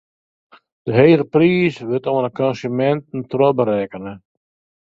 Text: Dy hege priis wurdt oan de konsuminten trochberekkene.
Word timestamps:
Dy 0.85 0.91
hege 0.97 1.25
priis 1.33 1.75
wurdt 1.87 2.09
oan 2.13 2.25
de 2.27 2.31
konsuminten 2.39 3.21
trochberekkene. 3.31 4.13